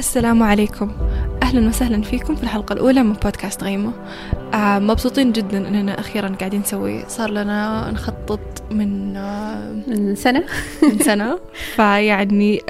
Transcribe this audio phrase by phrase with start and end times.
[0.00, 0.92] السلام عليكم.
[1.42, 3.92] أهلا وسهلا فيكم في الحلقة الأولى من بودكاست غيمة.
[4.54, 7.04] آه مبسوطين جدا أننا أخيرا قاعدين نسوي.
[7.08, 8.40] صار لنا نخطط
[8.70, 10.44] من آه من سنة.
[10.82, 11.38] من سنة.
[11.76, 12.60] فيعني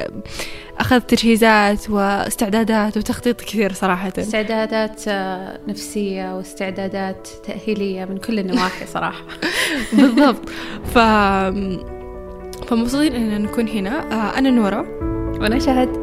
[0.78, 4.12] أخذت تجهيزات واستعدادات وتخطيط كثير صراحة.
[4.18, 9.22] استعدادات آه، نفسية واستعدادات تأهيلية من كل النواحي صراحة.
[9.96, 10.48] بالضبط.
[10.94, 10.98] ف
[12.68, 14.12] فمبسوطين أننا نكون هنا.
[14.12, 14.80] آه أنا نورا
[15.40, 15.99] وأنا شهد.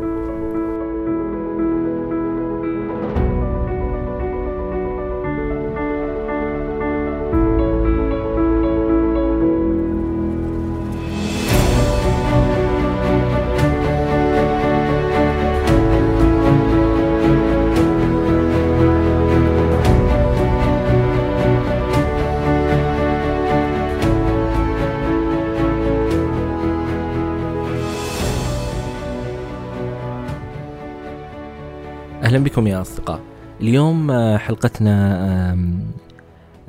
[32.38, 33.20] أهلا بكم يا أصدقاء.
[33.62, 35.18] اليوم آه، حلقتنا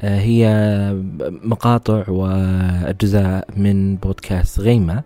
[0.01, 0.49] آه، هي
[1.43, 5.03] مقاطع وأجزاء من بودكاست غيمة.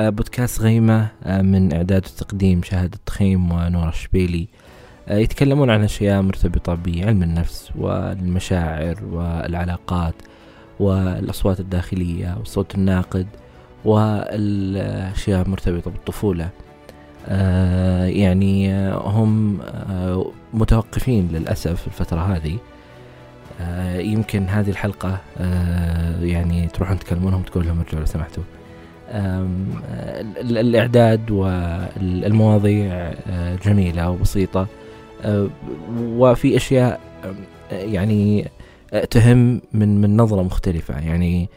[0.00, 4.48] آه، بودكاست غيمة من إعداد وتقديم شاهد التخيم ونور الشبيلي.
[5.10, 10.14] يتكلمون عن أشياء مرتبطة بعلم النفس والمشاعر والعلاقات
[10.80, 13.26] والأصوات الداخلية والصوت الناقد
[13.84, 16.50] والأشياء مرتبطة بالطفولة.
[18.08, 22.58] يعني آه، هم آه، متوقفين للأسف الفترة هذه.
[23.94, 25.18] يمكن هذه الحلقة
[26.22, 28.42] يعني تروحون تكلمونهم تقول لهم ارجعوا لو سمحتوا.
[30.40, 33.14] الإعداد والمواضيع
[33.64, 34.66] جميلة وبسيطة
[35.98, 37.00] وفي أشياء
[37.70, 38.48] يعني
[39.10, 40.98] تهم من من نظرة مختلفة.
[40.98, 41.48] يعني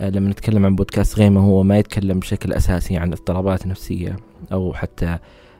[0.00, 4.16] لما نتكلم عن بودكاست غيمة هو ما يتكلم بشكل أساسي عن اضطرابات نفسية.
[4.52, 5.18] أو حتى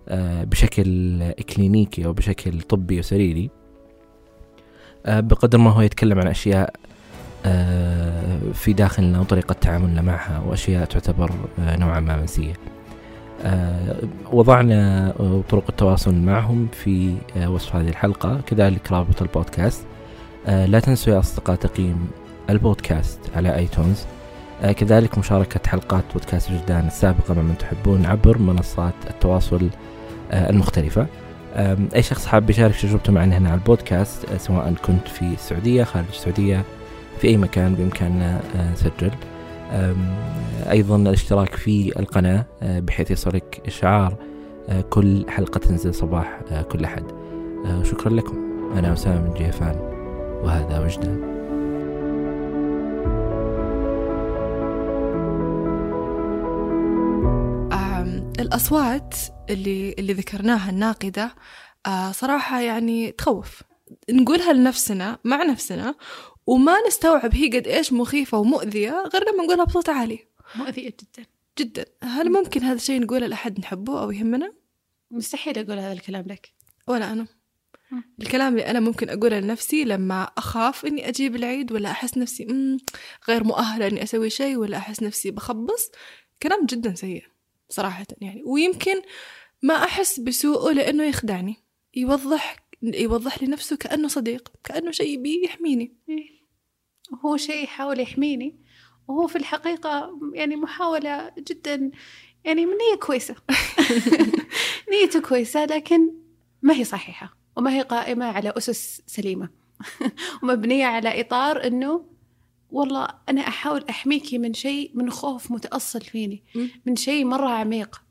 [0.08, 3.50] آه، بشكل إكلينيكي أو بشكل طبي وسريري
[5.06, 6.74] آه، بقدر ما هو يتكلم عن أشياء
[7.46, 12.52] آه، في داخلنا وطريقة تعاملنا معها وأشياء تعتبر نوعا ما منسية.
[14.32, 15.12] وضعنا
[15.48, 17.14] طرق التواصل معهم في
[17.46, 19.86] وصف هذه الحلقة كذلك رابط البودكاست.
[20.46, 22.08] لا تنسوا يا أصدقاء تقييم
[22.50, 24.06] البودكاست على آيتونز.
[24.72, 29.68] كذلك مشاركة حلقات بودكاست وجدان السابقة مع من تحبون عبر منصات التواصل
[30.32, 31.06] آه، المختلفة.
[31.94, 36.06] أي شخص حاب يشارك تجربته معنا هنا على البودكاست آه، سواء كنت في السعودية خارج
[36.10, 36.62] السعودية
[37.20, 38.40] في أي مكان بإمكاننا
[38.72, 39.10] نسجل.
[40.70, 44.14] أيضا الاشتراك في القناة بحيث يصلك إشعار
[44.90, 46.40] كل حلقة تنزل صباح
[46.72, 47.04] كل أحد.
[47.82, 48.36] شكرا لكم.
[48.78, 49.76] أنا أسامة من جيفان
[50.42, 51.33] وهذا وجدان.
[58.44, 59.14] الأصوات
[59.50, 61.34] اللي اللي ذكرناها الناقدة
[61.86, 63.62] آه صراحة يعني تخوف.
[64.10, 65.94] نقولها لنفسنا مع نفسنا
[66.46, 70.18] وما نستوعب هي قد إيش مخيفة ومؤذية غير لما نقولها بصوت عالي.
[70.54, 71.26] مؤذية جدا.
[71.58, 71.84] جدا.
[72.02, 74.52] هل ممكن هذا الشيء نقوله لأحد نحبه أو يهمنا؟
[75.10, 76.52] مستحيل أقول هذا الكلام لك.
[76.88, 77.26] ولا أنا.
[78.20, 82.76] الكلام اللي أنا ممكن أقوله لنفسي لما أخاف إني أجيب العيد ولا أحس نفسي
[83.28, 85.90] غير مؤهلة إني أسوي شيء ولا أحس نفسي بخبص
[86.42, 87.33] كلام جدا سيء.
[87.68, 88.42] صراحة يعني.
[88.46, 89.02] ويمكن
[89.62, 91.56] ما أحس بسوءه لأنه يخدعني.
[91.94, 95.96] يوضح يوضح لي نفسه كأنه صديق كأنه شيء بي يحميني
[97.24, 98.64] هو شيء يحاول يحميني.
[99.08, 101.90] وهو في الحقيقة يعني محاولة جدا
[102.44, 103.34] يعني من نية كويسة.
[104.90, 106.12] نيته كويسة لكن
[106.62, 107.36] ما هي صحيحة.
[107.56, 109.48] وما هي قائمة على أسس سليمة.
[110.42, 112.06] ومبنية على إطار أنه
[112.74, 116.42] والله أنا أحاول أحميكي من شيء من خوف متأصل فيني.
[116.86, 118.02] من شيء مرة عميق.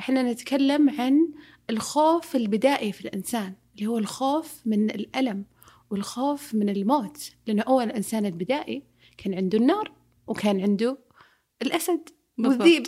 [0.00, 1.28] إحنا نتكلم عن
[1.70, 5.44] الخوف البدائي في الإنسان اللي هو الخوف من الألم
[5.90, 7.30] والخوف من الموت.
[7.46, 8.82] لأنه أول الإنسان البدائي
[9.18, 9.92] كان عنده النار
[10.26, 10.98] وكان عنده
[11.62, 12.08] الأسد
[12.38, 12.86] والذيب.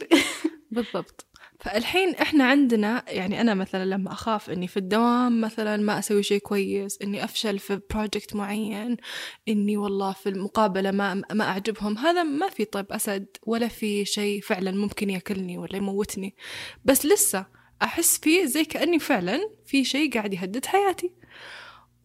[0.70, 1.26] بالضبط.
[1.61, 6.39] فالحين إحنا عندنا يعني أنا مثلا لما أخاف إني في الدوام مثلا ما أسوي شيء
[6.39, 8.97] كويس إني أفشل في بروجكت معين
[9.49, 14.41] إني والله في المقابلة ما ما أعجبهم هذا ما في طيب أسد ولا في شيء
[14.41, 16.35] فعلا ممكن يأكلني ولا يموتني.
[16.85, 17.47] بس لسه
[17.83, 21.15] أحس فيه زي كأني فعلا في شيء قاعد يهدد حياتي.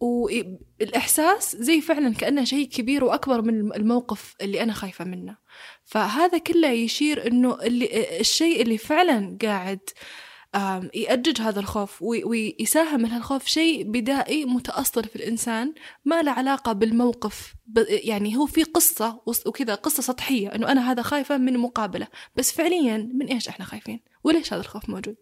[0.00, 5.36] والإحساس زي فعلا كأنه شيء كبير وأكبر من الموقف اللي أنا خايفة منه.
[5.90, 9.80] فهذا كله يشير أنه اللي الشيء اللي فعلا قاعد
[10.94, 17.54] يأجج هذا الخوف ويساهم هالخوف شيء بدائي متأصل في الإنسان ما له علاقة بالموقف
[17.88, 22.06] يعني هو في قصة وكذا قصة سطحية أنه أنا هذا خايفة من مقابلة
[22.36, 25.16] بس فعليا من إيش إحنا خايفين؟ وليش هذا الخوف موجود؟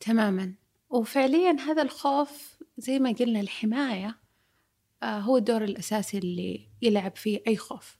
[0.00, 0.54] تماما.
[0.90, 4.18] وفعليا هذا الخوف زي ما قلنا الحماية
[5.02, 7.98] آه، هو الدور الأساسي اللي يلعب فيه أي خوف.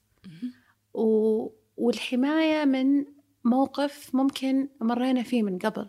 [0.96, 1.48] و...
[1.76, 3.04] والحماية من
[3.44, 5.88] موقف ممكن مرينا فيه من قبل.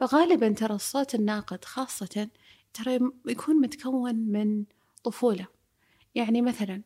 [0.00, 2.28] فغالبا ترى الصوت الناقد خاصة
[2.74, 2.98] ترى
[3.28, 4.64] يكون متكون من
[5.04, 5.46] طفولة.
[6.14, 6.82] يعني مثلا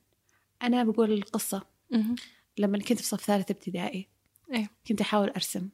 [0.62, 1.62] أنا بقول القصة.
[2.58, 4.08] لما كنت في صف ثالث ابتدائي.
[4.52, 4.70] إيه.
[4.86, 5.68] كنت أحاول أرسم.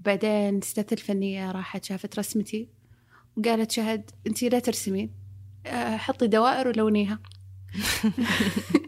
[0.00, 2.68] بعدين ستة الفنية راحت شافت رسمتي
[3.36, 5.12] وقالت شهد أنتي لا ترسمين.
[5.66, 7.18] آه، حطي دوائر ولونيها.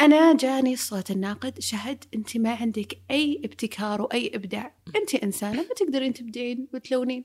[0.00, 4.74] أنا جاني صوت الناقد شهد أنت ما عندك أي ابتكار وأي إبداع.
[4.96, 7.24] أنت إنسانة ما تقدرين تبدعين وتلونين.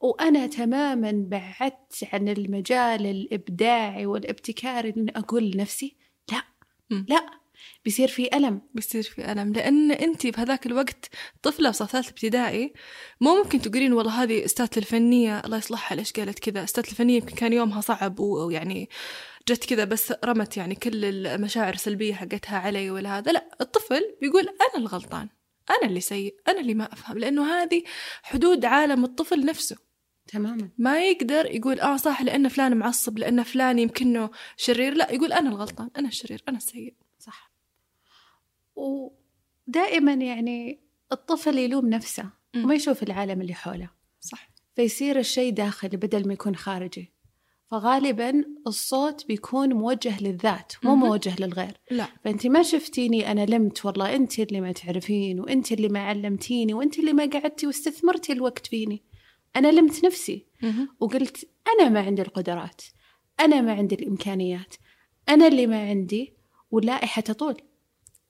[0.00, 5.96] وأنا تماما بعدت عن المجال الإبداعي والابتكاري إن أقول لنفسي
[6.32, 6.42] لا.
[6.90, 7.42] لا.
[7.84, 8.62] بيصير في ألم.
[8.74, 9.52] بيصير في ألم.
[9.52, 11.08] لأن أنت بهذاك الوقت
[11.42, 12.72] طفلة في صف ثالث ابتدائي
[13.20, 16.64] مو ممكن تقولين والله هذه أستاذة الفنية الله يصلحها ليش قالت كذا.
[16.64, 18.88] أستاذة الفنية يمكن كان يومها صعب ويعني
[19.48, 23.32] جت كذا بس رمت يعني كل المشاعر السلبية حقتها علي ولا هذا.
[23.32, 25.28] لا الطفل بيقول أنا الغلطان
[25.70, 27.82] أنا اللي سيء أنا اللي ما أفهم لأنه هذه
[28.22, 29.76] حدود عالم الطفل نفسه.
[30.26, 30.70] تماما.
[30.78, 35.48] ما يقدر يقول آه صح لأن فلان معصب لأن فلان يمكنه شرير لا يقول أنا
[35.48, 36.94] الغلطان أنا الشرير أنا السيء.
[37.18, 37.52] صح.
[38.76, 40.80] ودائما يعني
[41.12, 42.30] الطفل يلوم نفسه.
[42.56, 43.90] وما يشوف العالم اللي حوله.
[44.20, 44.50] صح.
[44.76, 47.11] فيصير الشيء داخلي بدل ما يكون خارجي.
[47.72, 50.96] فغالبا الصوت بيكون موجه للذات مو.
[50.96, 51.80] موجه للغير.
[51.90, 52.06] لا.
[52.24, 56.98] فانت ما شفتيني أنا لمت والله انت اللي ما تعرفين وانت اللي ما علمتيني وانت
[56.98, 59.02] اللي ما قعدتي واستثمرتي الوقت فيني.
[59.56, 60.46] أنا لمت نفسي.
[61.00, 62.82] وقلت أنا ما عندي القدرات
[63.40, 64.74] أنا ما عندي الإمكانيات
[65.28, 66.32] أنا اللي ما عندي
[66.70, 67.56] واللائحة تطول.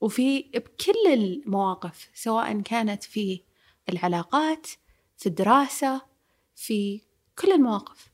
[0.01, 3.41] وفي بكل المواقف سواء كانت في
[3.89, 4.67] العلاقات
[5.17, 6.03] في الدراسة
[6.57, 7.01] في
[7.39, 8.12] كل المواقف.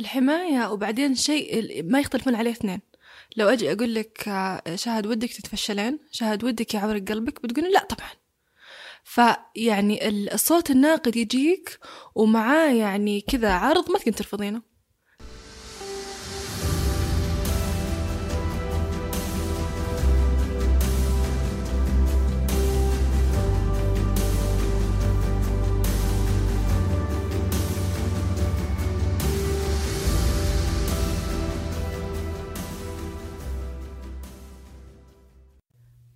[0.00, 2.80] الحماية وبعدين شيء ما يختلفون عليه اثنين.
[3.36, 8.10] لو أجي أقول لك آه، شاهد ودك تتفشلين شاهد ودك يعورك قلبك بتقولي لا طبعا.
[9.04, 11.78] فيعني ال- الصوت الناقد يجيك
[12.14, 14.62] ومعاه يعني كذا عرض ما تقدر ترفضينه.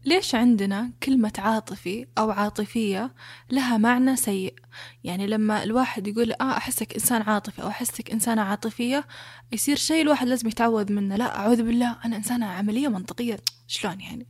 [0.07, 3.15] ليش عندنا كلمة عاطفي أو عاطفية
[3.51, 4.55] لها معنى سيء؟
[5.05, 9.05] يعني لما الواحد يقول آه أحسك إنسان عاطفي أو أحسك إنسانة عاطفية
[9.53, 11.17] يصير شيء الواحد لازم يتعوذ منه.
[11.17, 13.37] لا أعوذ بالله أنا إنسانة عملية منطقية.
[13.67, 14.27] شلون يعني؟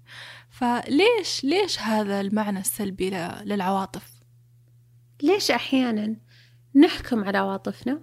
[0.51, 3.11] فليش ليش هذا المعنى السلبي
[3.45, 4.15] للعواطف؟
[5.23, 6.17] ليش أحيانا
[6.75, 8.01] نحكم على عواطفنا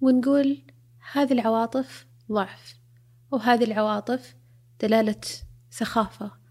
[0.00, 0.62] ونقول
[1.12, 2.74] هذه العواطف ضعف
[3.30, 4.34] وهذه العواطف
[4.80, 5.20] دلالة
[5.70, 6.41] سخافة؟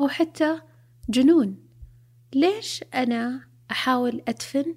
[0.00, 0.60] أو حتى
[1.08, 1.68] جنون
[2.34, 4.76] ليش أنا أحاول أدفن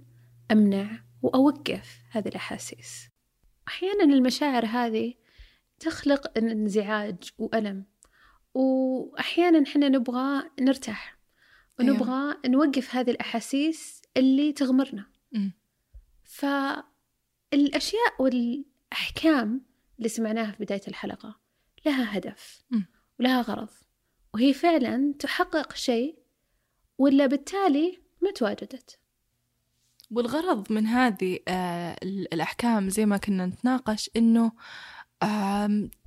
[0.51, 3.09] أمنع وأوقف هذه الأحاسيس
[3.67, 5.13] أحيانا المشاعر هذه
[5.79, 7.85] تخلق انزعاج وألم
[8.53, 11.19] وأحيانا إحنا نبغى نرتاح
[11.79, 11.91] أيوة.
[11.91, 15.53] ونبغى نوقف هذه الأحاسيس اللي تغمرنا مم.
[16.23, 16.83] فالأشياء
[18.19, 19.65] والأحكام
[19.97, 21.39] اللي سمعناها في بداية الحلقة
[21.85, 22.85] لها هدف مم.
[23.19, 23.69] ولها غرض
[24.33, 26.15] وهي فعلا تحقق شيء
[26.97, 28.99] ولا بالتالي ما تواجدت.
[30.11, 34.51] والغرض من هذه آه، ال- الأحكام زي ما كنا نتناقش إنه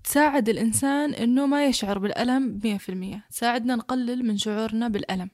[0.04, 3.24] تساعد الإنسان إنه ما يشعر بالألم مية في المية.
[3.30, 5.30] تساعدنا نقلل من شعورنا بالألم.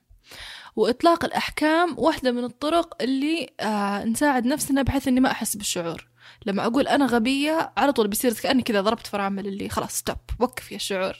[0.76, 6.08] وإطلاق الأحكام واحدة من الطرق اللي آه نساعد نفسنا بحيث إني ما أحس بالشعور.
[6.46, 10.72] لما أقول أنا غبية على طول بيصير كأني كذا ضربت فرامل اللي خلاص ستوب وقف
[10.72, 11.16] يا الشعور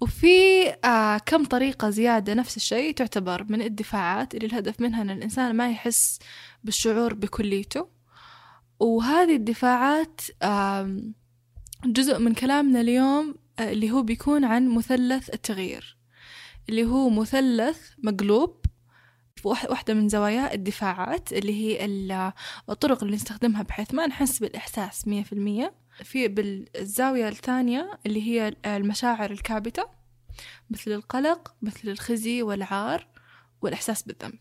[0.00, 5.56] وفي آه كم طريقة زيادة نفس الشيء تعتبر من الدفاعات اللي الهدف منها أن الإنسان
[5.56, 6.18] ما يحس
[6.64, 7.88] بالشعور بكليته.
[8.80, 11.14] وهذه الدفاعات آم،
[11.84, 15.96] جزء من كلامنا اليوم آه، اللي هو بيكون عن مثلث التغيير
[16.68, 18.60] اللي هو مثلث مقلوب.
[19.44, 22.32] واح- واحدة من زواياه الدفاعات اللي هي ال-
[22.70, 25.74] الطرق اللي نستخدمها بحيث ما نحس بالإحساس مية في المية.
[26.02, 29.86] في بالزاوية الثانية اللي هي المشاعر الكابتة
[30.70, 33.06] مثل القلق مثل الخزي والعار
[33.62, 34.38] والإحساس بالذنب.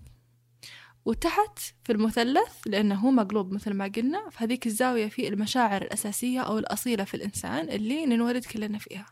[1.06, 6.42] وتحت في المثلث لأنه هو مقلوب مثل ما قلنا في هذيك الزاوية في المشاعر الأساسية
[6.42, 9.06] أو الأصيلة في الإنسان اللي ننولد كلنا فيها.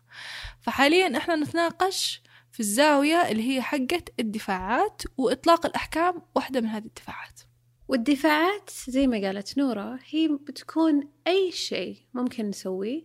[0.61, 7.41] فحاليا إحنا نتناقش في الزاوية اللي هي حقت الدفاعات وإطلاق الأحكام واحدة من هذه الدفاعات.
[7.87, 13.03] والدفاعات زي ما قالت نورة هي بتكون أي شيء ممكن نسويه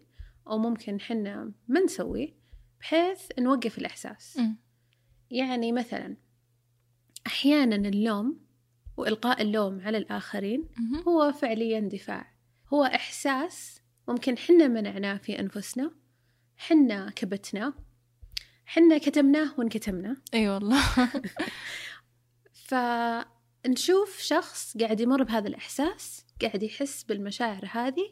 [0.49, 2.35] أو ممكن حنا ما نسويه
[2.81, 4.57] بحيث نوقف الإحساس مم.
[5.31, 6.17] يعني مثلا
[7.27, 8.41] أحيانا اللوم
[8.97, 11.03] وإلقاء اللوم على الآخرين مهم.
[11.09, 12.33] هو فعليا دفاع
[12.73, 15.91] هو إحساس ممكن حنا منعناه في أنفسنا
[16.57, 17.75] حنا كبتناه
[18.67, 20.83] حنا كتمناه وانكتمنا أي والله
[23.65, 28.11] فنشوف شخص قاعد يمر بهذا الإحساس قاعد يحس بالمشاعر هذه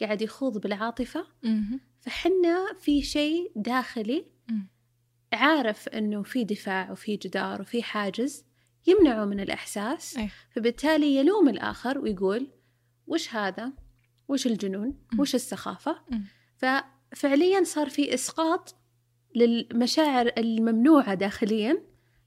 [0.00, 1.26] قاعد يخوض بالعاطفة.
[2.00, 4.26] فحنا في شيء داخلي.
[5.32, 8.44] عارف إنه في دفاع وفي جدار وفي حاجز
[8.86, 10.30] يمنعه من الإحساس أي.
[10.50, 12.50] فبالتالي يلوم الآخر ويقول
[13.06, 13.72] وش هذا
[14.28, 14.98] وش الجنون.
[15.18, 16.24] وش السخافة مم.
[16.56, 18.74] ففعليا صار في إسقاط
[19.34, 21.82] للمشاعر الممنوعة داخليا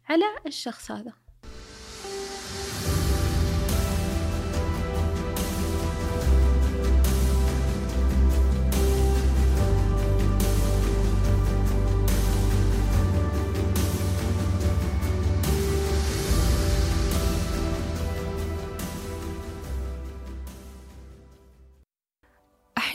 [0.10, 1.14] على الشخص هذا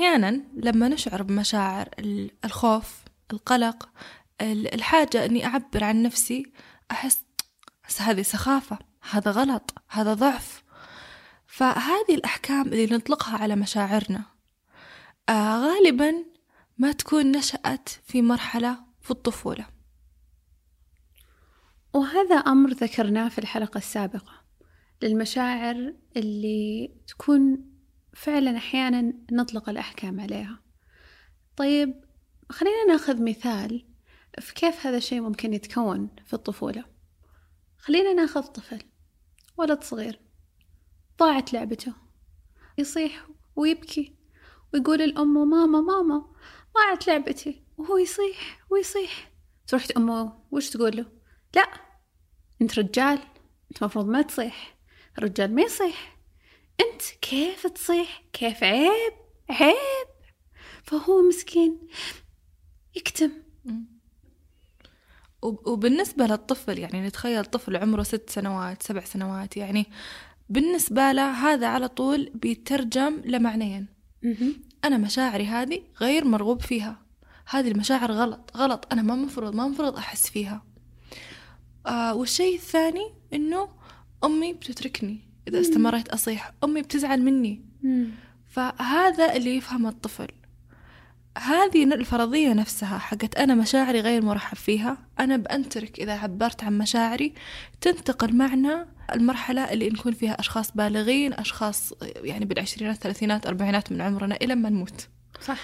[0.08, 3.88] أحيانا لما نشعر بمشاعر ال- الخوف القلق
[4.40, 6.52] ال- الحاجة أني أعبر عن نفسي
[6.90, 7.24] أحس
[7.98, 8.78] هذه سخافة
[9.10, 10.62] هذا غلط هذا ضعف.
[11.46, 14.22] فهذه الأحكام اللي نطلقها على مشاعرنا
[15.28, 16.14] آه غالبا
[16.78, 19.66] ما تكون نشأت في مرحلة في الطفولة.
[21.94, 24.32] وهذا أمر ذكرناه في الحلقة السابقة
[25.02, 27.67] للمشاعر اللي تكون
[28.18, 30.58] فعلا أحيانا نطلق الأحكام عليها.
[31.56, 32.04] طيب
[32.50, 33.86] خلينا ناخذ مثال
[34.40, 36.84] في كيف هذا الشيء ممكن يتكون في الطفولة.
[37.78, 38.82] خلينا ناخذ طفل
[39.56, 40.20] ولد صغير
[41.18, 41.94] ضاعت لعبته.
[42.78, 44.16] يصيح ويبكي
[44.74, 46.32] ويقول الأم ماما ماما
[46.74, 47.62] ضاعت لعبتي.
[47.76, 49.32] وهو يصيح ويصيح.
[49.66, 51.06] تروح أمه وش تقول له؟
[51.56, 51.68] لا
[52.62, 53.18] أنت رجال
[53.70, 54.78] أنت مفروض ما تصيح
[55.18, 56.17] الرجال ما يصيح.
[56.80, 59.12] أنت كيف تصيح؟ كيف عيب؟
[59.50, 60.08] عيب.
[60.82, 61.78] فهو مسكين.
[62.96, 63.30] يكتم.
[65.42, 69.86] وب- وبالنسبة للطفل يعني نتخيل طفل عمره ست سنوات سبع سنوات يعني
[70.48, 73.86] بالنسبة له هذا على طول بيترجم لمعنيين.
[74.84, 77.02] أنا مشاعري هذه غير مرغوب فيها.
[77.48, 78.50] هذه المشاعر غلط.
[78.56, 78.92] غلط.
[78.92, 80.64] أنا ما مفروض ما مفروض أحس فيها.
[81.86, 83.68] آه والشيء الثاني إنه
[84.24, 85.27] أمي بتتركني.
[85.48, 87.62] إذا استمريت أصيح أمي بتزعل مني.
[88.48, 90.28] فهذا اللي يفهم الطفل.
[91.38, 94.98] هذه الفرضية نفسها حقت أنا مشاعري غير مرحب فيها.
[95.20, 97.34] أنا بأنترك إذا عبرت عن مشاعري.
[97.80, 104.36] تنتقل معنا المرحلة اللي نكون فيها أشخاص بالغين أشخاص يعني بالعشرينات ثلاثينات أربعينات من عمرنا
[104.42, 105.08] إلى ما نموت.
[105.40, 105.58] صح.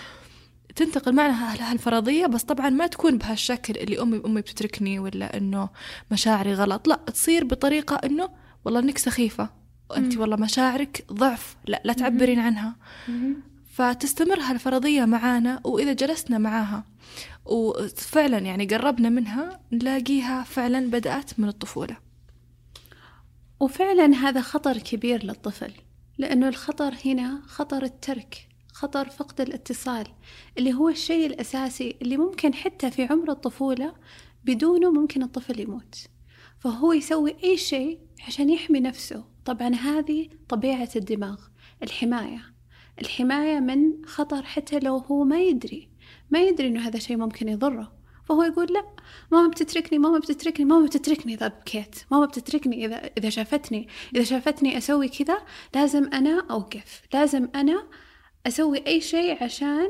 [0.76, 5.68] تنتقل معنا هالفرضية بس طبعا ما تكون بهالشكل اللي أمي أمي بتتركني ولا إنه
[6.10, 6.88] مشاعري غلط.
[6.88, 8.28] لا تصير بطريقة إنه
[8.64, 9.63] والله إنك سخيفة.
[9.90, 10.20] وأنت مم.
[10.20, 11.56] والله مشاعرك ضعف.
[11.66, 12.76] لا لا تعبرين عنها.
[13.72, 16.84] فتستمر هالفرضية معانا وإذا جلسنا معاها
[17.44, 21.96] وفعلا يعني قربنا منها نلاقيها فعلا بدأت من الطفولة.
[23.60, 25.72] وفعلا هذا خطر كبير للطفل
[26.18, 30.06] لأنه الخطر هنا خطر الترك خطر فقد الاتصال
[30.58, 33.94] اللي هو الشيء الأساسي اللي ممكن حتى في عمر الطفولة
[34.44, 36.06] بدونه ممكن الطفل يموت.
[36.58, 39.24] فهو يسوي أي شيء عشان يحمي نفسه.
[39.44, 41.40] طبعا هذه طبيعة الدماغ
[41.82, 42.54] الحماية.
[43.00, 45.88] الحماية من خطر حتى لو هو ما يدري
[46.30, 47.92] ما يدري إنه هذا شيء ممكن يضره.
[48.24, 48.84] فهو يقول لا
[49.32, 54.78] ماما بتتركني ماما بتتركني ماما بتتركني إذا بكيت ماما بتتركني إذا إذا شافتني إذا شافتني
[54.78, 55.38] أسوي كذا
[55.74, 57.86] لازم أنا أوقف لازم أنا
[58.46, 59.88] أسوي أي شيء عشان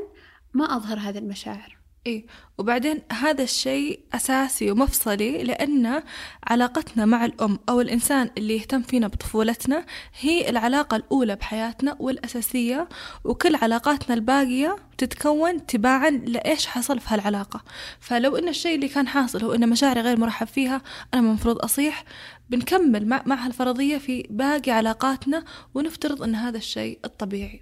[0.53, 1.74] ما أظهر هذه المشاعر.
[2.07, 2.25] إيه
[2.57, 6.03] وبعدين هذا الشيء أساسي ومفصلي لأن
[6.43, 9.85] علاقتنا مع الأم أو الإنسان اللي يهتم فينا بطفولتنا
[10.19, 12.89] هي العلاقة الأولى بحياتنا والأساسية
[13.23, 17.63] وكل علاقاتنا الباقية تتكون تباعا لإيش حصل في هالعلاقة.
[17.99, 20.81] فلو إن الشيء اللي كان حاصل هو إن مشاعري غير مرحب فيها
[21.13, 22.03] أنا المفروض أصيح
[22.49, 25.43] بنكمل مع, مع هالفرضية في باقي علاقاتنا
[25.73, 27.61] ونفترض إن هذا الشيء الطبيعي.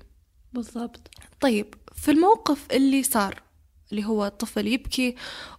[0.54, 1.10] بالضبط.
[1.42, 3.43] طيب في الموقف اللي صار
[3.94, 5.16] اللي هو الطفل يبكي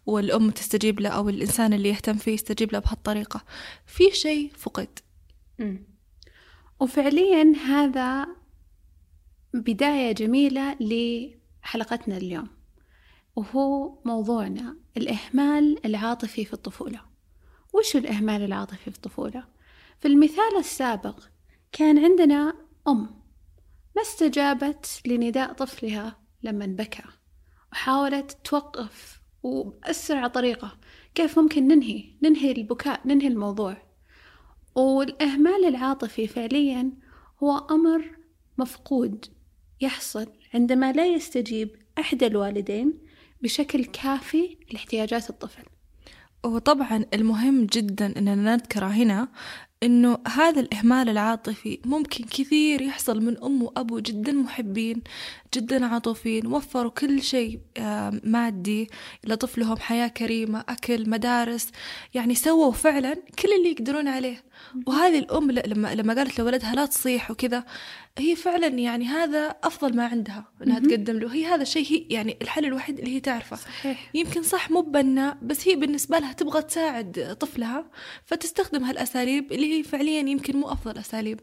[0.07, 3.45] والأم تستجيب له أو الإنسان اللي يهتم فيه يستجيب له بهالطريقة
[3.87, 4.88] في شيء فقد.
[6.81, 8.26] وفعليا هذا
[9.55, 12.49] بداية جميلة لحلقتنا اليوم
[13.37, 17.00] وهو موضوعنا الإهمال العاطفي في الطفولة
[17.73, 19.45] وش الإهمال العاطفي في الطفولة؟
[20.00, 21.21] في المثال السابق
[21.73, 22.55] كان عندنا
[22.88, 23.00] أم
[23.97, 27.03] ما استجابت لنداء طفلها لما بكى
[27.75, 30.78] وحاولت توقف وبأسرع طريقة.
[31.14, 33.76] كيف ممكن ننهي؟ ننهي البكاء ننهي الموضوع.
[34.75, 36.93] والإهمال العاطفي فعليا
[37.43, 38.19] هو أمر
[38.59, 39.26] مفقود
[39.81, 42.99] يحصل عندما لا يستجيب أحد الوالدين
[43.43, 45.62] بشكل كافي لاحتياجات الطفل.
[46.45, 49.28] وطبعا المهم جدا أننا نذكره هنا
[49.85, 55.03] إنه هذا الإهمال العاطفي ممكن كثير يحصل من أم وأبو جدا محبين
[55.55, 58.91] جدا عاطفيين وفروا كل شيء آه، مادي
[59.25, 61.69] لطفلهم حياة كريمة أكل مدارس
[62.14, 64.45] يعني سووا فعلا كل اللي يقدرون عليه.
[64.87, 67.64] وهذه الأم لما لما قالت لولدها لا تصيح وكذا
[68.19, 71.35] هي فعلا يعني هذا أفضل ما عندها إنها تقدم له.
[71.35, 73.57] هي هذا الشيء هي يعني الحل الوحيد اللي هي تعرفه.
[73.57, 74.11] صحيح.
[74.14, 74.81] يمكن صح مو
[75.43, 77.91] بس هي بالنسبة لها تبغى تساعد طفلها
[78.25, 81.40] فتستخدم هالأساليب اللي هي فعليا يمكن مو أفضل أساليب.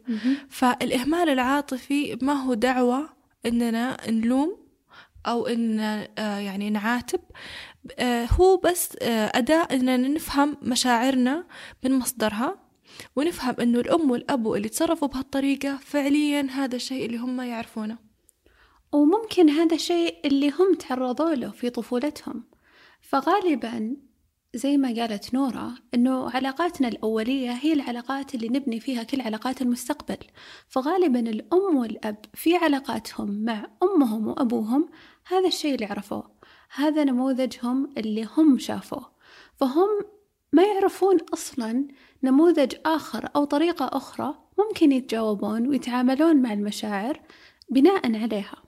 [0.50, 3.10] فالإهمال العاطفي ما هو دعوة
[3.46, 4.58] إننا نلوم
[5.26, 7.20] أو إن آه، يعني نعاتب.
[8.00, 11.48] آه، هو بس آه، أداة إننا نفهم مشاعرنا
[11.84, 12.60] من مصدرها
[13.16, 17.98] ونفهم إنه الأم والابو اللي تصرفوا بهالطريقة فعليا هذا الشيء اللي هم يعرفونه.
[18.92, 22.44] وممكن هذا الشيء اللي هم تعرضوا له في طفولتهم.
[23.02, 23.98] فغالبا
[24.54, 30.18] زي ما قالت نورا إنه علاقاتنا الأولية هي العلاقات اللي نبني فيها كل علاقات المستقبل.
[30.68, 34.90] فغالبا الأم والأب في علاقاتهم مع أمهم وأبوهم
[35.28, 36.32] هذا الشيء اللي عرفوه.
[36.76, 39.12] هذا نموذجهم اللي هم شافوه.
[39.56, 39.90] فهم
[40.54, 41.88] ما يعرفون أصلا
[42.24, 47.22] نموذج آخر أو طريقة أخرى ممكن يتجاوبون ويتعاملون مع المشاعر
[47.70, 48.64] بناء عليها.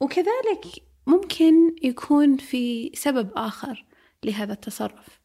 [0.00, 0.66] وكذلك
[1.06, 3.89] ممكن يكون في سبب آخر.
[4.24, 5.20] لهذا التصرف.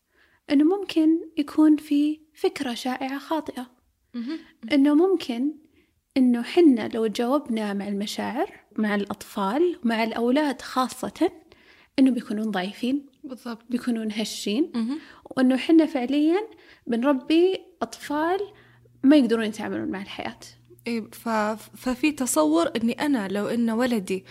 [0.51, 3.71] أنه ممكن يكون في فكرة شائعة خاطئة.
[4.71, 5.53] أنه ممكن
[6.17, 11.31] أنه حنا لو تجاوبنا مع المشاعر مع الأطفال مع الأولاد خاصة
[11.99, 13.05] أنه بيكونون ضعيفين.
[13.23, 13.63] بالضبط.
[13.69, 14.71] بيكونون هشين.
[15.25, 16.47] وأنه حنا فعليا
[16.87, 18.39] بنربي أطفال
[19.03, 20.39] ما يقدرون يتعاملون مع الحياة.
[21.75, 24.25] ففي تصور إني أنا لو إن ولدي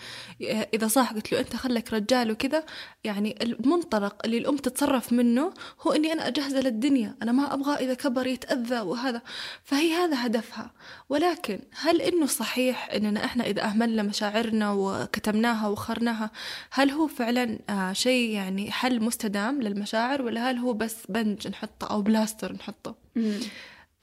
[0.73, 2.63] إذا صاح قلت له أنت خلك رجال وكذا
[3.03, 7.93] يعني المنطلق اللي الأم تتصرف منه هو إني أنا أجهزه للدنيا أنا ما أبغى إذا
[7.93, 9.21] كبر يتأذى وهذا.
[9.63, 10.71] فهي هذا هدفها.
[11.09, 16.31] ولكن هل إنه صحيح إننا إحنا إذا أهملنا مشاعرنا وكتمناها وخرناها
[16.71, 21.87] هل هو فعلا آه شيء يعني حل مستدام للمشاعر ولا هل هو بس بنج نحطه
[21.87, 22.95] أو بلاستر نحطه؟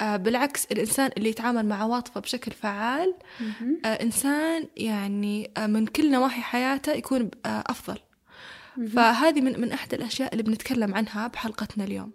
[0.02, 3.14] بالعكس الإنسان اللي يتعامل مع عواطفه بشكل فعال
[3.84, 7.98] آه، إنسان يعني آه، من كل نواحي حياته يكون أفضل.
[8.94, 12.12] فهذه من من أحد الأشياء اللي بنتكلم عنها بحلقتنا اليوم.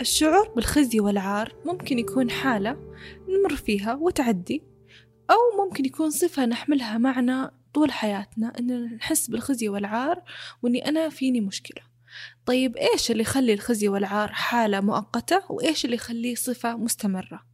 [0.00, 2.76] الشعور بالخزي والعار ممكن يكون حالة
[3.28, 4.62] نمر فيها وتعدي
[5.30, 10.22] أو ممكن يكون صفة نحملها معنا طول حياتنا إننا نحس بالخزي والعار
[10.62, 11.82] وإني أنا فيني مشكلة.
[12.46, 17.46] طيب إيش اللي يخلي الخزي والعار حالة مؤقتة؟ وإيش اللي يخليه صفة مستمرة؟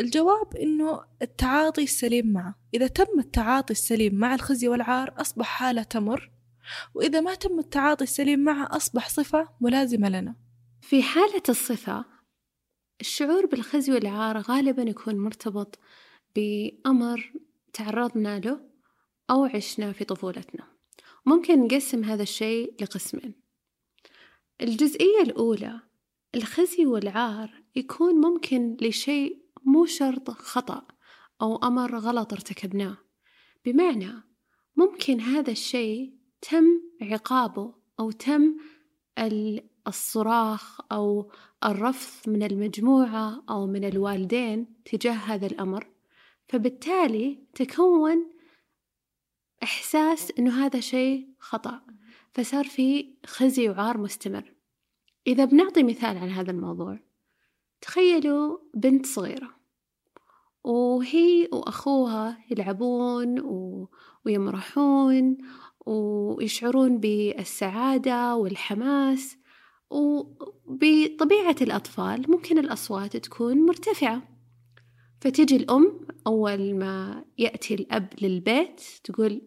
[0.00, 2.54] الجواب إنه التعاطي السليم معه.
[2.74, 6.30] إذا تم التعاطي السليم مع الخزي والعار أصبح حالة تمر
[6.94, 10.47] وإذا ما تم التعاطي السليم معه أصبح صفة ملازمة لنا.
[10.80, 12.04] في حالة الصفة
[13.00, 15.78] الشعور بالخزي والعار غالبا يكون مرتبط
[16.36, 17.32] بأمر
[17.72, 18.60] تعرضنا له
[19.30, 20.66] أو عشنا في طفولتنا.
[21.26, 23.34] ممكن نقسم هذا الشيء لقسمين.
[24.60, 25.80] الجزئية الأولى
[26.34, 30.86] الخزي والعار يكون ممكن لشيء مو شرط خطأ
[31.42, 32.96] أو أمر غلط ارتكبناه.
[33.64, 34.12] بمعنى
[34.76, 36.64] ممكن هذا الشيء تم
[37.02, 38.56] عقابه أو تم
[39.88, 41.30] الصراخ أو
[41.64, 45.86] الرفض من المجموعة أو من الوالدين تجاه هذا الأمر.
[46.48, 48.30] فبالتالي تكون
[49.62, 51.80] إحساس إنه هذا شيء خطأ.
[52.32, 54.52] فصار في خزي وعار مستمر.
[55.26, 56.98] إذا بنعطي مثال عن هذا الموضوع.
[57.80, 59.50] تخيلوا بنت صغيرة.
[60.64, 63.88] وهي وأخوها يلعبون و...
[64.26, 65.38] ويمرحون
[65.86, 69.37] ويشعرون بالسعادة والحماس.
[69.90, 74.22] وبطبيعة الأطفال ممكن الأصوات تكون مرتفعة.
[75.20, 79.42] فتجي الأم أول ما يأتي الأب للبيت تقول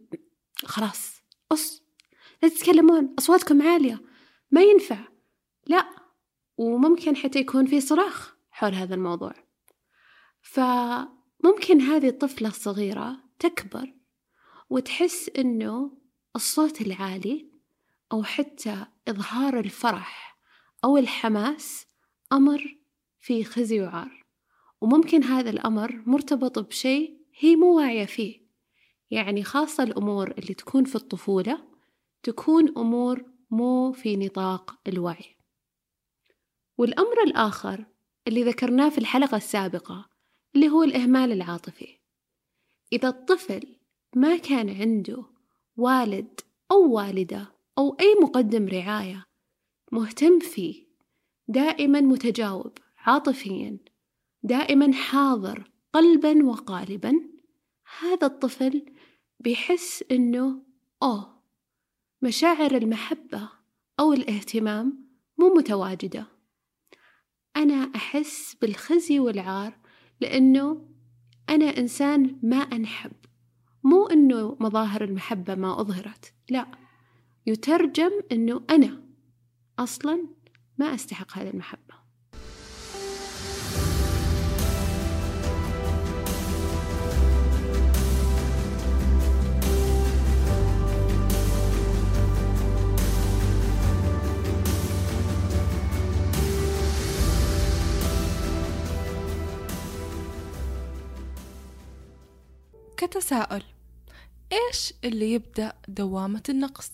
[0.65, 1.84] خلاص أص
[2.43, 4.01] لا تتكلمون أصواتكم عالية
[4.51, 5.08] ما ينفع.
[5.67, 5.89] لا
[6.58, 9.34] وممكن حتى يكون في صراخ حول هذا الموضوع.
[10.41, 13.93] فممكن هذه الطفلة الصغيرة تكبر
[14.69, 15.91] وتحس إنه
[16.36, 17.51] الصوت العالي
[18.12, 20.31] أو حتى إظهار الفرح
[20.84, 21.86] أو الحماس
[22.34, 22.78] أمر
[23.20, 24.26] فيه خزي وعار.
[24.82, 28.41] وممكن هذا الأمر مرتبط بشيء هي مو واعية فيه.
[29.12, 31.67] يعني خاصة الأمور اللي تكون في الطفولة
[32.24, 35.36] تكون أمور مو في نطاق الوعي.
[36.78, 37.86] والأمر الآخر
[38.28, 40.10] اللي ذكرناه في الحلقة السابقة
[40.56, 42.00] اللي هو الإهمال العاطفي.
[42.94, 43.76] إذا الطفل
[44.15, 45.24] ما كان عنده
[45.78, 46.39] والد
[46.72, 49.31] أو والدة أو أي مقدم رعاية
[49.91, 50.88] مهتم فيه
[51.47, 53.77] دائما متجاوب عاطفيا
[54.43, 57.13] دائما حاضر قلبا وقالبا.
[58.01, 58.86] هذا الطفل
[59.39, 60.63] بيحس إنه
[61.04, 61.41] أوه
[62.21, 63.49] مشاعر المحبة
[63.99, 66.27] أو الاهتمام مو متواجدة.
[67.56, 69.77] أنا أحس بالخزي والعار
[70.21, 70.89] لأنه
[71.49, 73.12] أنا إنسان ما أنحب.
[73.84, 76.67] مو إنه مظاهر المحبة ما أظهرت لا.
[77.45, 79.11] يترجم إنه أنا
[79.84, 80.28] أصلا
[80.78, 81.96] ما أستحق هذه المحبة
[102.98, 103.63] كتساؤل
[104.52, 106.91] إيش اللي يبدأ دوامة النقص؟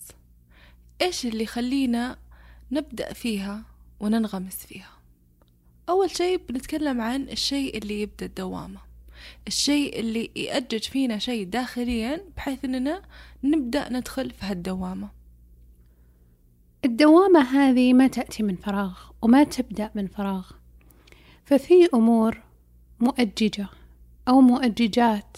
[1.02, 2.27] إيش اللي يخلينا
[2.72, 3.62] نبدأ فيها
[4.00, 4.90] وننغمس فيها؟
[5.88, 8.80] أول شيء بنتكلم عن الشيء اللي يبدأ الدوامة.
[9.46, 13.02] الشيء اللي يأجج فينا شيء داخليا بحيث أننا
[13.44, 15.08] نبدأ ندخل في هالدوامة.
[16.84, 20.50] الدوامة هذه ما تأتي من فراغ وما تبدأ من فراغ.
[21.44, 22.42] ففي أمور
[23.00, 23.68] مؤججة
[24.28, 25.36] أو مؤججات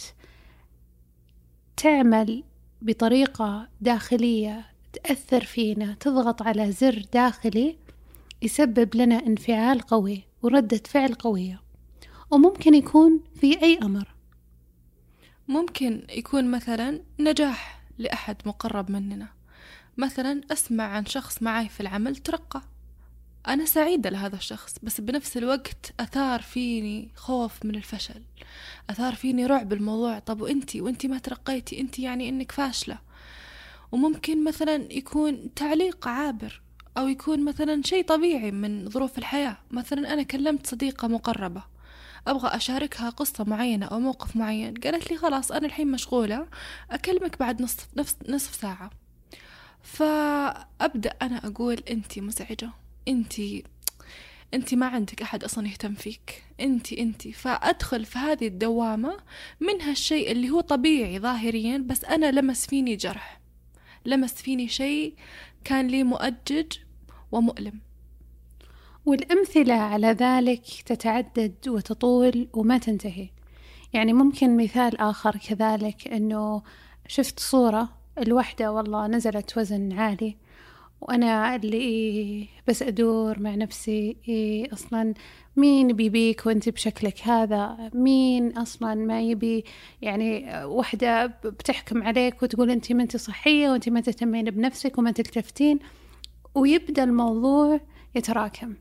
[1.76, 2.44] تعمل
[2.82, 4.69] بطريقة داخلية
[5.04, 7.76] تأثر فينا تضغط على زر داخلي
[8.42, 11.60] يسبب لنا انفعال قوي وردة فعل قوية.
[12.30, 14.14] وممكن يكون في أي أمر.
[15.48, 19.28] ممكن يكون مثلا نجاح لأحد مقرب مننا.
[19.96, 22.62] مثلا أسمع عن شخص معي في العمل ترقى.
[23.48, 28.22] أنا سعيدة لهذا الشخص بس بنفس الوقت أثار فيني خوف من الفشل.
[28.90, 32.98] أثار فيني رعب الموضوع طب وإنتي؟ وإنتي ما ترقيتي؟ إنتي يعني إنك فاشلة.
[33.92, 36.62] وممكن مثلا يكون تعليق عابر
[36.98, 39.57] أو يكون مثلا شيء طبيعي من ظروف الحياة.
[39.70, 41.62] مثلا أنا كلمت صديقة مقربة
[42.26, 44.74] أبغى أشاركها قصة معينة أو موقف معين.
[44.74, 46.46] قالت لي خلاص أنا الحين مشغولة
[46.90, 48.90] أكلمك بعد نصف, نصف, نصف ساعة.
[49.83, 52.70] فأبدأ أنا أقول أنتي مزعجة
[53.09, 53.64] أنتي
[54.55, 56.44] أنتي ما عندك أحد أصلا يهتم فيك.
[56.61, 59.16] أنتي أنتي فأدخل في هذه الدوامة
[59.61, 63.39] من هالشيء اللي هو طبيعي ظاهريا بس أنا لمس فيني جرح.
[64.04, 65.14] لمس فيني شيء
[65.64, 66.66] كان لي مؤجج
[67.32, 67.80] ومؤلم.
[69.06, 73.28] والأمثلة على ذلك تتعدد وتطول وما تنتهي.
[73.92, 76.62] يعني ممكن مثال آخر كذلك أنه
[77.06, 80.36] شفت صورة الوحدة والله نزلت وزن عالي.
[81.00, 85.14] وأنا اللي بس أدور مع نفسي إيه أصلا
[85.56, 89.64] مين بيبيك وأنت بشكلك هذا؟ مين أصلا ما يبي؟
[90.02, 95.78] يعني وحدة بتحكم عليك وتقول أنت ما أنت صحية وأنت ما تهتمين بنفسك وما تلتفتين
[96.54, 97.80] ويبدأ الموضوع
[98.14, 98.74] يتراكم.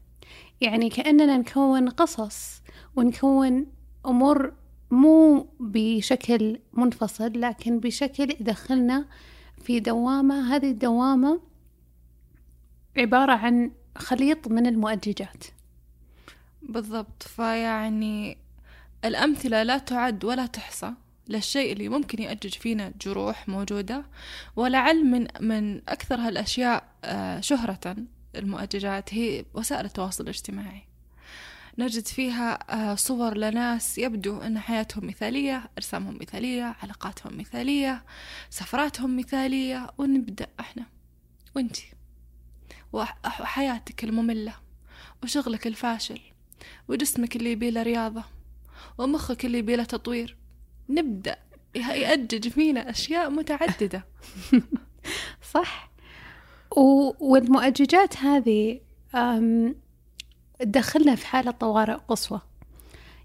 [0.61, 2.61] يعني كأننا نكون قصص
[2.95, 3.67] ونكون
[4.05, 4.53] أمور
[4.91, 9.05] مو بشكل منفصل لكن بشكل يدخلنا
[9.61, 10.55] في دوامة.
[10.55, 11.48] هذه الدوامة
[12.97, 15.43] عبارة عن خليط من المؤججات.
[16.61, 17.23] بالضبط.
[17.23, 18.37] فيعني
[19.05, 20.93] الأمثلة لا تعد ولا تحصى.
[21.29, 24.05] للشيء اللي ممكن يأجج فينا جروح موجودة
[24.55, 27.95] ولعل من من أكثر هالأشياء آه، شهرة
[28.35, 30.83] المؤججات هي وسائل التواصل الاجتماعي.
[31.77, 32.59] نجد فيها
[32.91, 38.03] آه، صور لناس يبدو أن حياتهم مثالية أجسامهم مثالية علاقاتهم مثالية
[38.49, 39.87] سفراتهم مثالية.
[39.97, 40.85] ونبدأ إحنا.
[41.55, 41.98] وإنتي؟
[42.93, 44.53] وحياتك المملة
[45.23, 46.19] وشغلك الفاشل
[46.87, 48.23] وجسمك اللي يبيله رياضة
[48.97, 50.37] ومخك اللي يبيله تطوير.
[50.89, 51.37] نبدأ.
[51.75, 54.05] يأجج فينا أشياء متعددة.
[55.53, 55.91] صح.
[57.19, 58.79] والمؤججات هذه
[60.59, 62.41] تدخلنا في حالة طوارئ قصوى.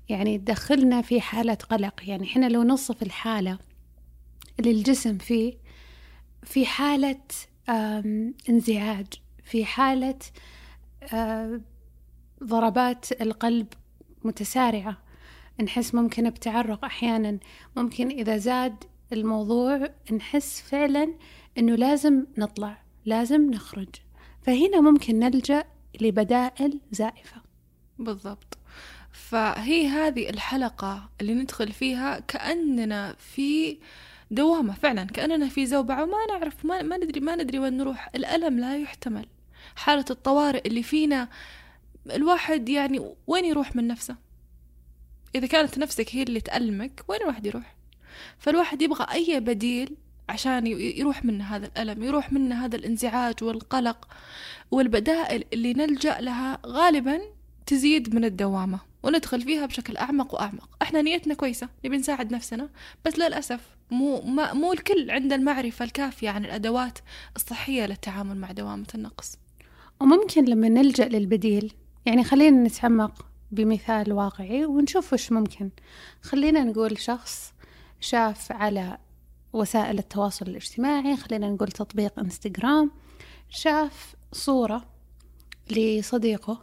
[0.09, 2.09] يعني تدخلنا في حالة قلق.
[2.09, 3.59] يعني إحنا لو نصف الحالة
[4.61, 5.55] اللي الجسم فيه
[6.43, 7.21] في حالة
[8.49, 9.07] انزعاج.
[9.45, 10.19] في حالة
[11.13, 11.61] آه،
[12.45, 13.67] ضربات القلب
[14.25, 14.97] متسارعة.
[15.63, 17.39] نحس ممكن بتعرق أحيانا.
[17.77, 21.15] ممكن إذا زاد الموضوع نحس فعلا
[21.59, 23.89] إنه لازم نطلع لازم نخرج.
[24.43, 25.65] فهنا ممكن نلجأ
[26.01, 27.43] لبدائل زائفة.
[27.99, 28.59] بالضبط.
[29.13, 33.79] فهي هذه الحلقة اللي ندخل فيها كأننا في
[34.31, 36.03] دوامة فعلا كأننا في زوبعة.
[36.03, 38.11] وما نعرف ما, ما ندري ما ندري وين نروح.
[38.15, 39.27] الألم لا يحتمل.
[39.77, 41.29] حالة الطوارئ اللي فينا
[42.11, 44.17] الواحد يعني وين يروح من نفسه؟
[45.35, 47.75] إذا كانت نفسك هي اللي تألمك وين الواحد يروح؟
[48.39, 49.97] فالواحد يبغى أي بديل
[50.29, 54.09] عشان يروح منه هذا الألم يروح منه هذا الانزعاج والقلق
[54.71, 57.21] والبدائل اللي نلجأ لها غالبا
[57.67, 60.69] تزيد من الدوامة وندخل فيها بشكل أعمق وأعمق.
[60.83, 62.69] إحنا نيتنا كويسة نبي نساعد نفسنا
[63.05, 63.61] بس للأسف
[63.91, 64.21] مو
[64.53, 66.99] مو الكل عنده المعرفة الكافية عن الأدوات
[67.37, 69.39] الصحية للتعامل مع دوامة النقص.
[70.01, 71.73] وممكن لما نلجأ للبديل
[72.07, 75.71] يعني خلينا نتعمق بمثال واقعي ونشوف وش ممكن.
[76.23, 77.55] خلينا نقول شخص
[78.01, 78.99] شاف على
[79.53, 82.91] وسائل التواصل الاجتماعي خلينا نقول تطبيق إنستغرام
[83.51, 84.85] شاف صورة
[85.71, 86.61] لصديقه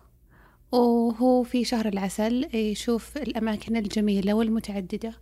[0.71, 5.13] وهو في شهر العسل يشوف الأماكن الجميلة والمتعددة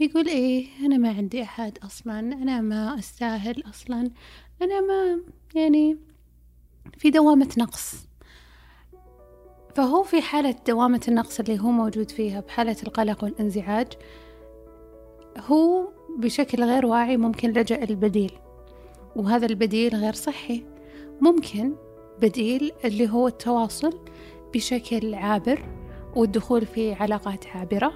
[0.00, 4.10] ويقول إيه أنا ما عندي أحد أصلا أنا ما أستاهل أصلا
[4.62, 5.20] أنا ما
[5.54, 5.96] يعني
[6.98, 7.94] في دوامة نقص.
[9.74, 13.86] فهو في حالة دوامة النقص اللي هو موجود فيها بحالة القلق والانزعاج
[15.38, 18.32] هو بشكل غير واعي ممكن لجأ البديل.
[19.16, 20.64] وهذا البديل غير صحي.
[21.20, 21.74] ممكن
[22.20, 23.98] بديل اللي هو التواصل
[24.54, 25.64] بشكل عابر
[26.16, 27.92] والدخول في علاقات عابرة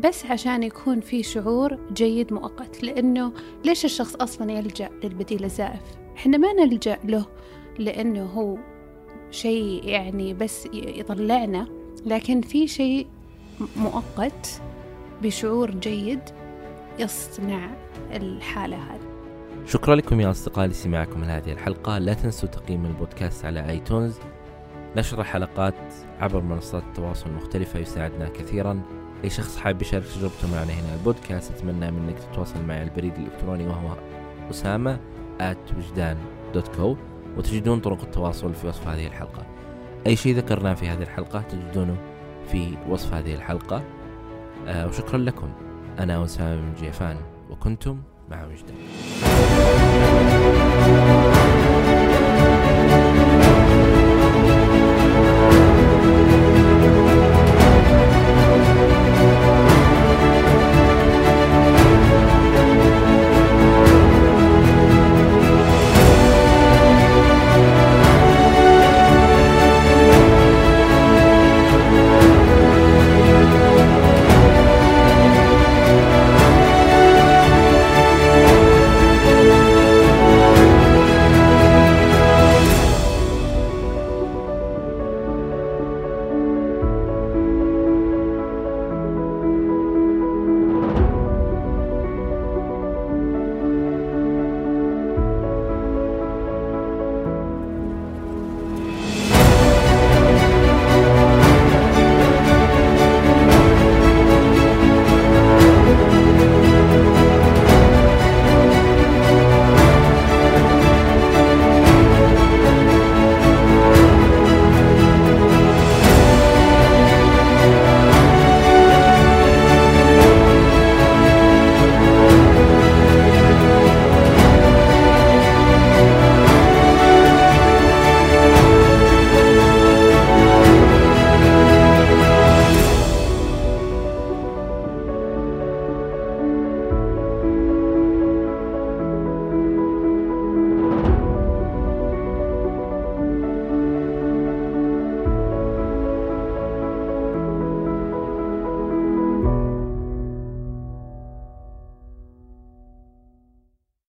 [0.00, 2.82] بس عشان يكون في شعور جيد مؤقت.
[2.82, 3.32] لأنه
[3.64, 5.80] ليش الشخص أصلا يلجأ للبديل الزائف؟
[6.16, 7.26] إحنا ما نلجأ له
[7.78, 8.58] لأنه هو
[9.30, 11.66] شيء يعني بس يطلعنا
[12.06, 13.06] لكن في شيء
[13.76, 14.60] مؤقت
[15.22, 16.20] بشعور جيد
[16.98, 17.70] يصنع
[18.12, 19.08] الحالة هذه.
[19.66, 21.98] شكرا لكم يا أصدقائي لسماعكم لهذه الحلقة.
[21.98, 24.18] لا تنسوا تقييم البودكاست على آيتونز.
[24.96, 25.74] نشر الحلقات
[26.20, 28.82] عبر منصات التواصل المختلفة يساعدنا كثيرا.
[29.24, 33.66] أي شخص حاب يشارك تجربته معنا هنا البودكاست أتمنى منك تتواصل معي على البريد الإلكتروني
[33.66, 33.96] وهو
[34.50, 34.98] أسامة
[35.40, 36.16] at وجدان
[36.54, 36.96] دوت كو
[37.38, 39.46] وتجدون طرق التواصل في وصف هذه الحلقة.
[40.06, 41.96] أي شيء ذكرناه في هذه الحلقة تجدونه
[42.48, 43.82] في وصف هذه الحلقة.
[44.66, 45.48] آه وشكرا لكم.
[45.98, 47.16] أنا أسامة بن جيفان
[47.50, 48.76] وكنتم مع وجدان